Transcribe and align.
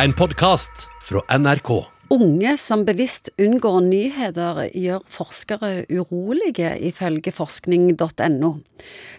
En 0.00 0.12
podkast 0.16 0.86
fra 1.04 1.20
NRK. 1.38 1.68
Unge 2.08 2.54
som 2.56 2.86
bevisst 2.88 3.28
unngår 3.40 3.82
nyheter, 3.84 4.62
gjør 4.72 5.02
forskere 5.12 5.84
urolige, 5.92 6.70
ifølge 6.88 7.32
forskning.no. 7.36 8.50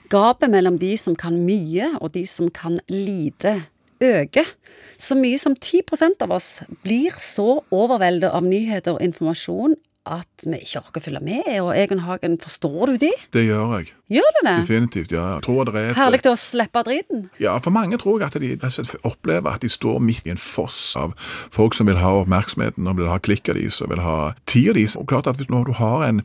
Gapet 0.09 0.49
mellom 0.49 0.79
de 0.81 0.95
som 0.97 1.13
kan 1.19 1.37
mye 1.45 1.91
og 1.99 2.15
de 2.17 2.25
som 2.25 2.49
kan 2.49 2.79
lite, 2.89 3.59
øker. 4.01 4.49
Så 4.97 5.13
mye 5.19 5.37
som 5.37 5.53
10% 5.53 6.25
av 6.25 6.33
oss 6.33 6.49
blir 6.81 7.13
så 7.21 7.61
overveldet 7.69 8.33
av 8.33 8.41
nyheter 8.41 8.97
og 8.97 9.05
informasjon 9.05 9.77
at 10.03 10.43
vi 10.43 10.57
ikke 10.59 10.81
orker 10.81 10.99
å 10.99 11.03
følge 11.05 11.19
med. 11.23 11.45
Og 11.63 11.71
Egon 11.77 12.01
Hagen, 12.03 12.35
forstår 12.41 12.91
du 12.91 12.97
de? 13.05 13.11
Det 13.31 13.45
gjør 13.45 13.77
jeg. 13.77 13.93
Gjør 14.13 14.33
du 14.35 14.39
det? 14.45 14.55
Definitivt. 14.61 15.11
ja. 15.15 15.23
Jeg 15.35 15.43
tror 15.45 15.63
det 15.65 15.75
er 15.79 15.89
et, 15.89 15.97
Herlig 15.97 16.19
å 16.27 16.35
slippe 16.37 16.83
driten. 16.85 17.29
Ja, 17.39 17.55
For 17.63 17.71
mange 17.73 17.97
tror 17.97 18.19
jeg 18.19 18.27
at 18.27 18.35
de 18.41 18.97
opplever 19.07 19.55
at 19.55 19.63
de 19.63 19.69
står 19.71 20.01
midt 20.03 20.27
i 20.27 20.33
en 20.33 20.41
foss 20.41 20.95
av 20.99 21.13
folk 21.53 21.73
som 21.73 21.87
vil 21.87 21.97
ha 21.97 22.11
oppmerksomheten 22.19 22.87
og 22.87 22.99
vil 22.99 23.07
ha 23.09 23.17
klikket 23.23 23.55
deres 23.55 23.79
og 23.81 23.93
vil 23.93 24.03
ha 24.03 24.33
tida 24.45 24.75
deres. 24.75 24.97
Og 24.99 25.07
klart 25.07 25.27
at 25.27 25.39
hvis 25.39 25.49
Når 25.49 25.63
du 25.65 25.73
har 25.77 26.03
en 26.07 26.21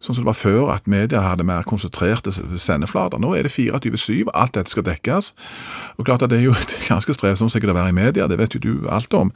sånn 0.00 0.14
som 0.14 0.22
det 0.22 0.30
var 0.30 0.38
før, 0.38 0.70
at 0.72 0.86
media 0.86 1.20
hadde 1.20 1.44
mer 1.44 1.62
konsentrerte 1.66 2.32
sendeflater 2.32 3.18
Nå 3.18 3.34
er 3.34 3.42
det 3.42 3.52
24-7, 3.52 4.30
alt 4.34 4.54
dette 4.54 4.70
skal 4.70 4.86
dekkes. 4.86 5.32
Og 5.98 6.04
klart 6.06 6.22
at 6.22 6.30
Det 6.30 6.38
er 6.38 6.48
jo 6.48 6.54
ganske 6.88 7.12
strevsomt 7.12 7.52
sikkert 7.52 7.74
å 7.74 7.78
være 7.78 7.92
i 7.92 7.98
media, 7.98 8.26
det 8.26 8.38
vet 8.38 8.54
jo 8.54 8.60
du 8.62 8.88
alt 8.88 9.14
om. 9.14 9.32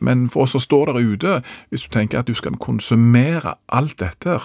Men 0.00 0.28
for 0.30 0.46
oss 0.46 0.56
som 0.56 0.60
står 0.60 0.92
der 0.92 1.02
ute, 1.02 1.42
hvis 1.70 1.82
du 1.86 1.88
tenker 1.92 2.18
at 2.18 2.26
du 2.26 2.34
skal 2.34 2.56
konsumere 2.56 3.33
alt 3.42 3.98
dette 3.98 4.38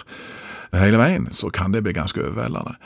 hele 0.73 0.99
veien, 1.01 1.27
så 1.31 1.49
kan 1.53 1.73
det 1.73 1.83
bli 1.83 1.93
ganske 1.97 2.21
overveldende. 2.21 2.77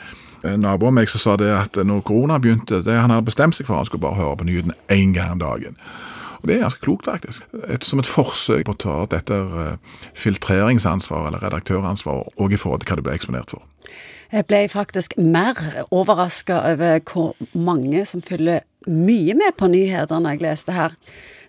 Naboen 0.44 0.60
nabo 0.60 0.88
av 0.90 0.96
meg 0.98 1.08
som 1.08 1.22
sa 1.22 1.34
det 1.40 1.48
at 1.56 1.78
når 1.80 2.02
korona 2.04 2.36
begynte, 2.38 2.82
det 2.84 2.98
han 2.98 3.12
hadde 3.12 3.24
bestemt 3.24 3.56
seg 3.56 3.68
for, 3.68 3.78
han 3.80 3.88
skulle 3.88 4.04
bare 4.04 4.18
høre 4.18 4.36
på 4.40 4.48
nyhetene 4.48 4.76
én 4.92 5.14
gang 5.16 5.32
om 5.32 5.40
dagen. 5.40 5.78
Og 6.42 6.48
Det 6.48 6.56
er 6.56 6.60
ganske 6.66 6.80
klokt, 6.84 7.06
faktisk. 7.08 7.44
Et, 7.72 7.84
som 7.84 7.98
et 7.98 8.06
forsøk 8.06 8.66
på 8.68 8.74
å 8.74 8.76
ta 8.76 8.96
dette 9.08 9.36
filtreringsansvaret, 10.12 11.30
eller 11.30 11.40
redaktøransvaret, 11.40 12.28
og 12.36 12.52
i 12.52 12.58
forhold 12.60 12.82
til 12.82 12.92
hva 12.92 12.98
du 13.00 13.02
ble 13.06 13.14
eksponert 13.16 13.54
for. 13.54 13.64
Jeg 14.34 14.44
ble 14.50 14.66
faktisk 14.68 15.16
mer 15.16 15.56
overraska 15.88 16.58
over 16.74 17.00
hvor 17.08 17.32
mange 17.56 18.04
som 18.04 18.20
følger 18.20 18.60
mye 18.84 19.36
med 19.38 19.56
på 19.56 19.70
nyheter 19.72 20.20
når 20.20 20.36
jeg 20.36 20.44
leste 20.44 20.76
her. 20.76 20.92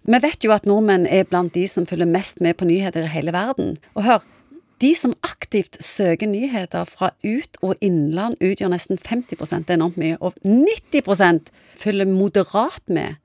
Vi 0.05 0.19
vet 0.21 0.45
jo 0.45 0.53
at 0.55 0.67
nordmenn 0.69 1.07
er 1.09 1.27
blant 1.27 1.51
de 1.55 1.65
som 1.67 1.87
følger 1.89 2.07
mest 2.07 2.39
med 2.39 2.55
på 2.55 2.67
nyheter 2.69 3.03
i 3.03 3.11
hele 3.11 3.33
verden. 3.35 3.75
Og 3.95 4.05
hør, 4.05 4.23
de 4.81 4.91
som 4.95 5.13
aktivt 5.23 5.77
søker 5.83 6.27
nyheter 6.27 6.83
fra 6.89 7.11
ut- 7.23 7.59
og 7.61 7.75
innland 7.81 8.35
utgjør 8.43 8.73
nesten 8.73 8.99
50 8.99 9.63
det 9.63 9.69
er 9.69 9.77
enormt 9.79 9.97
mye. 9.97 10.17
Og 10.19 10.33
90% 10.43 11.51
følger 11.79 12.05
moderat 12.05 12.83
med, 12.87 13.15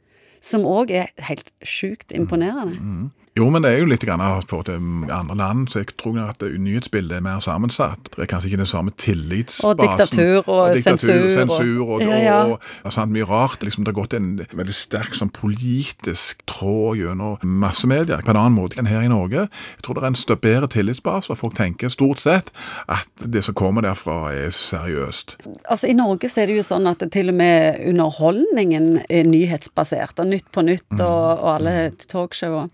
som 0.41 0.65
òg 0.65 0.91
er 0.91 1.09
helt 1.29 1.51
sjukt 1.63 2.13
imponerende. 2.17 3.11
Jo, 3.39 3.45
men 3.49 3.63
det 3.63 3.71
er 3.71 3.79
jo 3.79 3.87
litt 3.87 4.03
grann 4.03 4.21
av 4.21 4.41
for 4.51 4.65
til 4.67 4.75
andre 5.15 5.37
land, 5.39 5.69
så 5.71 5.79
jeg 5.85 5.93
tror 6.03 6.17
at 6.19 6.41
nyhetsbildet 6.43 7.15
er 7.17 7.23
mer 7.23 7.39
sammensatt. 7.41 8.09
Det 8.17 8.25
er 8.25 8.29
kanskje 8.29 8.49
ikke 8.51 8.59
den 8.59 8.67
samme 8.69 8.91
tillitsbasen. 8.99 9.69
Og 9.71 9.79
diktatur 9.79 10.49
og 10.51 10.75
diktatur, 10.75 10.99
sensur 10.99 11.23
og- 11.23 11.31
sensur 11.31 11.85
og, 11.95 12.03
Ja, 12.03 12.19
ja. 12.25 12.41
og, 12.51 12.59
og 12.85 12.93
sant, 12.93 13.13
mye 13.15 13.23
rart. 13.25 13.63
Liksom, 13.63 13.85
det 13.87 13.95
har 13.95 14.01
gått 14.03 14.17
en 14.19 14.41
veldig 14.51 14.75
sterk 14.75 15.15
sånn 15.15 15.31
politisk 15.31 16.43
tråd 16.51 16.99
gjennom 16.99 17.39
massemedia 17.63 18.19
på 18.19 18.35
en 18.35 18.37
annen 18.43 18.59
måte 18.59 18.77
enn 18.83 18.91
her 18.91 19.07
i 19.07 19.09
Norge. 19.09 19.47
Jeg 19.79 19.83
tror 19.87 19.95
det 19.95 20.03
er 20.03 20.11
en 20.11 20.41
bedre 20.43 20.69
tillitsbase, 20.75 21.31
og 21.31 21.39
folk 21.39 21.55
tenker 21.55 21.89
stort 21.89 22.19
sett 22.19 22.51
at 22.89 23.07
det 23.25 23.45
som 23.47 23.55
kommer 23.55 23.87
derfra 23.87 24.35
er 24.35 24.51
seriøst. 24.51 25.37
Altså 25.71 25.89
I 25.89 25.95
Norge 25.95 26.29
så 26.29 26.43
er 26.43 26.47
det 26.51 26.57
jo 26.59 26.67
sånn 26.67 26.91
at 26.91 27.07
til 27.15 27.29
og 27.31 27.39
med 27.39 27.79
underholdningen 27.95 29.05
er 29.09 29.23
nyhetsbasert. 29.25 30.19
Og 30.19 30.27
Nytt 30.31 30.51
på 30.55 30.65
Nytt 30.67 30.97
og, 30.97 31.27
og 31.41 31.49
alle 31.57 31.75
talkshow. 32.11 32.69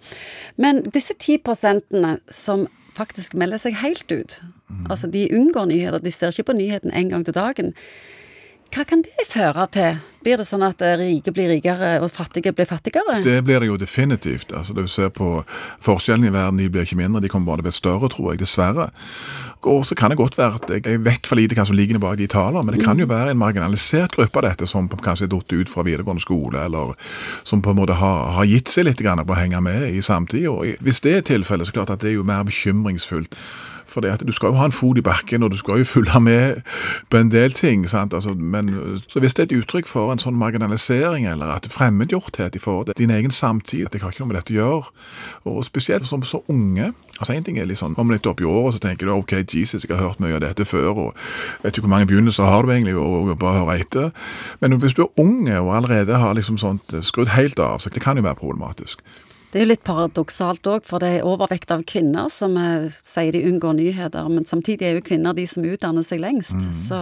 Men 0.61 0.83
disse 0.95 1.17
ti 1.21 1.39
prosentene 1.43 2.17
som 2.33 2.67
faktisk 2.97 3.37
melder 3.37 3.61
seg 3.61 3.77
helt 3.83 4.13
ut, 4.13 4.39
altså 4.89 5.09
de 5.13 5.27
unngår 5.37 5.69
nyheter, 5.69 6.01
de 6.01 6.13
ser 6.15 6.33
ikke 6.33 6.51
på 6.51 6.57
nyheten 6.57 6.95
en 6.97 7.13
gang 7.13 7.27
til 7.27 7.37
dagen. 7.37 7.75
Hva 8.77 8.85
kan 8.85 9.01
det 9.01 9.25
føre 9.25 9.65
til? 9.73 10.01
Blir 10.21 10.37
det 10.37 10.45
sånn 10.45 10.65
at 10.67 10.83
eh, 10.85 10.99
rike 11.01 11.33
blir 11.33 11.49
rikere 11.49 11.95
og 12.05 12.11
fattige 12.13 12.53
blir 12.53 12.67
fattigere? 12.69 13.23
Det 13.25 13.39
blir 13.47 13.63
det 13.63 13.71
jo 13.71 13.79
definitivt. 13.81 14.51
Altså, 14.53 14.75
Du 14.77 14.85
ser 14.91 15.09
på 15.17 15.31
forskjellene 15.81 16.29
i 16.29 16.35
verden, 16.35 16.61
de 16.61 16.67
blir 16.69 16.85
ikke 16.85 16.99
mindre, 16.99 17.23
de 17.25 17.31
kommer 17.33 17.55
bare 17.55 17.63
til 17.63 17.65
å 17.65 17.69
bli 17.71 17.79
større, 17.79 18.11
tror 18.13 18.35
jeg, 18.35 18.43
dessverre. 18.43 18.91
Og 19.65 19.87
så 19.89 19.97
kan 19.97 20.13
det 20.13 20.19
godt 20.21 20.37
være 20.37 20.61
at 20.61 20.85
jeg- 20.85 21.01
vet 21.01 21.27
for 21.27 21.37
lite 21.37 21.55
hva 21.55 21.65
som 21.65 21.77
ligger 21.77 21.99
bak 21.99 22.19
de 22.19 22.27
tallene, 22.27 22.67
men 22.67 22.75
det 22.75 22.85
kan 22.85 22.99
jo 22.99 23.07
være 23.07 23.31
en 23.31 23.39
marginalisert 23.39 24.13
gruppe 24.13 24.37
av 24.37 24.43
dette 24.43 24.67
som 24.69 24.89
kanskje 24.89 25.23
er 25.23 25.33
datt 25.33 25.53
ut 25.53 25.69
fra 25.69 25.83
videregående 25.83 26.21
skole, 26.21 26.65
eller 26.67 26.95
som 27.45 27.63
på 27.63 27.71
en 27.71 27.77
måte 27.77 27.95
har, 27.95 28.33
har 28.33 28.45
gitt 28.45 28.69
seg 28.69 28.85
litt 28.85 28.99
på 28.99 29.33
å 29.33 29.41
henge 29.41 29.63
med 29.63 29.89
i 29.95 30.03
samtida. 30.03 30.77
Hvis 30.83 31.01
det 31.01 31.17
er 31.17 31.23
tilfellet, 31.23 31.67
så 31.67 31.73
klart 31.73 31.91
at 31.91 32.01
det 32.01 32.11
er 32.11 32.21
jo 32.21 32.25
mer 32.25 32.45
bekymringsfullt. 32.45 33.33
For 33.97 34.05
det 34.05 34.11
at 34.13 34.23
du 34.29 34.33
skal 34.37 34.53
jo 34.53 34.59
ha 34.61 34.67
en 34.69 34.75
fot 34.77 34.99
i 35.01 35.03
bakken, 35.05 35.43
og 35.43 35.55
du 35.55 35.57
skal 35.57 35.81
jo 35.81 35.85
følge 35.89 36.21
med 36.21 36.59
på 37.09 37.17
en 37.17 37.31
del 37.33 37.53
ting. 37.57 37.89
sant? 37.89 38.13
Altså, 38.15 38.35
men 38.35 38.69
så 39.09 39.21
hvis 39.21 39.35
det 39.35 39.43
er 39.43 39.49
et 39.49 39.63
uttrykk 39.63 39.89
for 39.89 40.13
en 40.13 40.21
sånn 40.21 40.37
marginalisering, 40.37 41.25
eller 41.25 41.55
at 41.55 41.69
fremmedgjorthet 41.73 42.59
i 42.59 42.61
forhold 42.61 42.91
til 42.91 42.99
din 42.99 43.15
egen 43.17 43.33
samtid, 43.33 43.87
det 43.93 44.03
har 44.03 44.13
ikke 44.13 44.27
noe 44.27 44.35
med 44.35 44.37
dette 44.37 44.53
å 44.53 44.59
gjøre. 44.59 44.93
Og 45.49 45.65
spesielt 45.65 46.05
som 46.05 46.23
så 46.29 46.43
unge. 46.53 46.93
altså 47.19 47.33
En 47.33 47.47
ting 47.47 47.57
er 47.59 47.65
litt 47.65 47.81
sånn, 47.81 47.97
kommer 47.97 48.19
litt 48.19 48.29
opp 48.29 48.45
i 48.45 48.45
året, 48.45 48.77
så 48.77 48.85
tenker 48.85 49.09
du 49.09 49.15
ok, 49.17 49.33
Jesus, 49.49 49.89
jeg 49.89 49.97
har 49.97 50.11
hørt 50.11 50.21
mye 50.21 50.37
av 50.37 50.45
dette 50.45 50.69
før, 50.69 50.93
og 50.93 51.17
vet 51.65 51.79
jo 51.79 51.87
hvor 51.87 51.95
mange 51.97 52.11
begynnelser 52.13 52.45
har 52.45 52.69
du 52.69 52.75
egentlig, 52.75 52.99
og, 53.01 53.31
og 53.33 53.39
bare 53.41 53.63
høre 53.63 53.79
etter. 53.81 54.11
Men 54.61 54.77
hvis 54.77 54.93
du 54.93 55.07
er 55.07 55.21
unge 55.25 55.57
og 55.57 55.73
allerede 55.77 56.21
har 56.21 56.37
liksom 56.37 56.61
sånt 56.61 56.93
skrudd 57.01 57.33
helt 57.33 57.57
av, 57.59 57.81
så 57.81 57.89
det 57.89 58.05
kan 58.05 58.21
jo 58.21 58.29
være 58.29 58.45
problematisk. 58.45 59.01
Det 59.57 59.63
er 59.63 59.65
jo 59.65 59.71
litt 59.71 59.87
paradoksalt 59.89 60.69
òg, 60.69 60.83
for 60.85 61.01
det 61.01 61.09
er 61.17 61.23
overvekt 61.25 61.71
av 61.73 61.81
kvinner 61.89 62.27
som 62.29 62.59
er, 62.61 62.91
sier 62.93 63.33
de 63.33 63.41
unngår 63.49 63.79
nyheter, 63.79 64.29
men 64.29 64.45
samtidig 64.45 64.85
er 64.85 64.99
jo 64.99 65.05
kvinner 65.07 65.33
de 65.33 65.47
som 65.49 65.65
utdanner 65.65 66.05
seg 66.05 66.21
lengst. 66.21 66.61
Så 66.77 66.99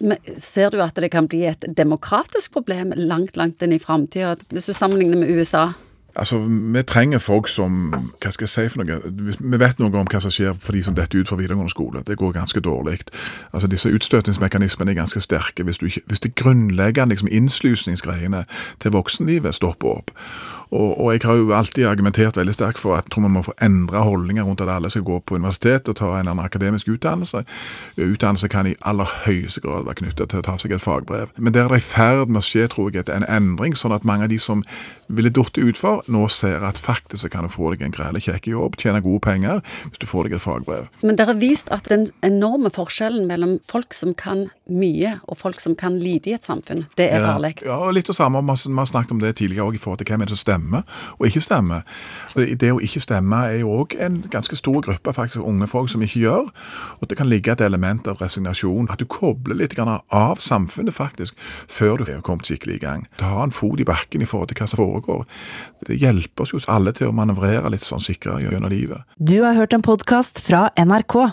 men 0.00 0.16
ser 0.40 0.72
du 0.72 0.80
at 0.80 0.96
det 0.96 1.10
kan 1.12 1.28
bli 1.28 1.42
et 1.50 1.66
demokratisk 1.76 2.54
problem 2.56 2.94
langt, 2.96 3.36
langt 3.36 3.60
inn 3.60 3.76
i 3.76 3.82
framtida, 3.82 4.38
hvis 4.48 4.70
du 4.70 4.72
sammenligner 4.72 5.20
med 5.20 5.36
USA? 5.36 5.74
Altså, 6.16 6.38
Vi 6.38 6.82
trenger 6.82 7.18
folk 7.18 7.48
som 7.48 7.92
Hva 8.20 8.30
skal 8.30 8.44
jeg 8.44 8.48
si 8.48 8.64
for 8.68 8.84
noe? 8.84 9.00
Vi 9.40 9.60
vet 9.60 9.78
noe 9.80 9.92
om 9.92 10.08
hva 10.08 10.20
som 10.20 10.32
skjer 10.32 10.56
for 10.60 10.72
de 10.72 10.82
som 10.84 10.96
detter 10.96 11.20
ut 11.20 11.28
fra 11.28 11.36
videregående 11.36 11.72
skole. 11.72 12.02
Det 12.06 12.18
går 12.20 12.32
ganske 12.32 12.60
dårlig. 12.60 12.98
Altså, 13.52 13.68
Disse 13.68 13.92
utstøtingsmekanismene 13.92 14.92
er 14.92 15.00
ganske 15.00 15.20
sterke 15.20 15.64
hvis, 15.64 15.78
du 15.78 15.86
ikke, 15.86 16.04
hvis 16.06 16.20
det 16.20 16.34
grunnleggende 16.34 17.12
liksom, 17.14 17.28
innslusningsgreiene 17.32 18.44
til 18.80 18.92
voksenlivet 18.92 19.54
stopper 19.54 19.88
opp. 19.88 20.10
Og, 20.72 21.00
og 21.00 21.12
jeg 21.12 21.20
har 21.24 21.36
jo 21.36 21.52
alltid 21.52 21.86
argumentert 21.86 22.38
veldig 22.40 22.54
sterkt 22.56 22.80
for 22.80 22.96
at 22.96 23.06
jeg 23.06 23.14
tror 23.14 23.26
man 23.26 23.34
må 23.36 23.44
få 23.44 23.54
endre 23.62 24.04
holdninger 24.06 24.46
rundt 24.46 24.62
at 24.64 24.72
alle 24.72 24.90
skal 24.90 25.04
gå 25.04 25.18
på 25.26 25.36
universitet 25.36 25.88
og 25.88 25.98
ta 26.00 26.08
en 26.08 26.22
eller 26.22 26.32
annen 26.32 26.44
akademisk 26.44 26.88
utdannelse. 26.88 27.44
Utdannelse 28.00 28.48
kan 28.48 28.70
i 28.70 28.74
aller 28.80 29.10
høyeste 29.26 29.60
grad 29.60 29.84
være 29.88 30.00
knyttet 30.00 30.32
til 30.32 30.40
å 30.40 30.46
ta 30.46 30.56
seg 30.60 30.72
et 30.76 30.84
fagbrev. 30.84 31.34
Men 31.36 31.54
der 31.54 31.68
er 31.68 31.76
det 31.76 31.82
i 31.82 31.86
ferd 31.86 32.32
med 32.32 32.40
å 32.40 32.46
skje 32.46 32.68
tror 32.72 32.90
jeg, 32.94 33.08
en 33.12 33.28
endring, 33.28 33.76
sånn 33.76 33.92
at 33.92 34.06
mange 34.08 34.28
av 34.28 34.32
de 34.32 34.40
som 34.40 34.64
ville 35.12 35.32
datt 35.34 35.58
utfor, 35.60 36.02
nå 36.08 36.24
ser 36.32 36.64
at 36.64 36.80
faktisk 36.80 37.28
kan 37.34 37.44
du 37.44 37.52
få 37.52 37.74
deg 37.74 37.84
en 37.84 37.92
grei 37.92 38.22
kjekk 38.22 38.48
jobb, 38.48 38.78
tjene 38.80 39.02
gode 39.04 39.20
penger, 39.26 39.60
hvis 39.90 40.00
du 40.00 40.08
får 40.08 40.28
deg 40.28 40.38
et 40.38 40.44
fagbrev. 40.44 40.88
Men 41.02 41.18
dere 41.20 41.34
har 41.34 41.40
vist 41.42 41.68
at 41.74 41.90
den 41.92 42.08
enorme 42.24 42.72
forskjellen 42.72 43.28
mellom 43.28 43.58
folk 43.68 43.92
som 43.96 44.16
kan 44.16 44.48
mye, 44.72 45.20
og 45.28 45.38
folk 45.38 45.60
som 45.60 45.76
kan 45.78 45.98
lite 46.00 46.30
i 46.30 46.34
et 46.36 46.44
samfunn, 46.44 46.86
det 46.96 47.10
er 47.12 47.24
farlig. 47.24 47.54
Ja, 47.64 47.76
og 47.76 47.94
litt 47.94 48.06
det 48.06 48.16
samme. 48.16 48.42
Vi 48.42 48.48
har- 48.48 48.86
snakket 48.86 49.10
om 49.10 49.20
det 49.20 49.36
tidligere 49.36 49.66
også, 49.66 49.74
i 49.74 49.78
forhold 49.78 49.98
til 49.98 50.06
hvem 50.06 50.22
er 50.22 50.24
det 50.26 50.38
som 50.38 50.52
stemmer 50.52 50.82
og 51.18 51.26
ikke 51.26 51.40
stemmer. 51.40 51.82
Det 52.34 52.72
å 52.72 52.80
ikke 52.80 53.00
stemme 53.00 53.36
er 53.48 53.58
jo 53.60 53.68
òg 53.68 53.96
en 54.00 54.22
ganske 54.30 54.56
stor 54.56 54.80
gruppe 54.82 55.12
faktisk 55.14 55.44
unge 55.44 55.66
folk 55.66 55.88
som 55.88 56.02
ikke 56.02 56.20
gjør. 56.20 56.50
Og 57.00 57.08
det 57.08 57.18
kan 57.18 57.28
ligge 57.28 57.52
et 57.52 57.60
element 57.60 58.06
av 58.08 58.18
resignasjon. 58.18 58.90
At 58.90 58.98
du 58.98 59.04
kobler 59.04 59.54
litt 59.54 59.78
av 59.78 60.38
samfunnet 60.38 60.94
faktisk, 60.94 61.34
før 61.68 61.98
du 61.98 62.12
er 62.12 62.20
kommet 62.20 62.46
skikkelig 62.46 62.74
i 62.74 62.78
gang. 62.78 63.06
Ta 63.18 63.42
en 63.42 63.50
fot 63.50 63.80
i 63.80 63.84
bakken 63.84 64.22
i 64.22 64.28
forhold 64.28 64.48
til 64.48 64.56
hva 64.60 64.68
som 64.68 64.78
foregår. 64.78 65.24
Det 65.86 65.98
hjelper 65.98 66.42
oss 66.42 66.52
jo 66.52 66.60
alle 66.68 66.92
til 66.92 67.08
å 67.08 67.12
manøvrere 67.16 67.70
litt 67.70 67.86
sånn 67.86 68.02
sikrere 68.02 68.42
gjennom 68.42 68.70
livet. 68.70 69.02
Du 69.18 69.42
har 69.42 69.54
hørt 69.54 69.72
en 69.74 69.82
podkast 69.82 70.40
fra 70.40 70.70
NRK. 70.76 71.32